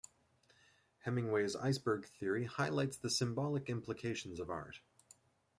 Hemingway's 1.01 1.55
iceberg 1.55 2.07
theory 2.07 2.45
highlights 2.45 2.97
the 2.97 3.07
symbolic 3.07 3.69
implications 3.69 4.39
of 4.39 4.49
art. 4.49 4.79